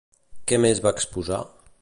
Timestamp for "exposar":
0.99-1.43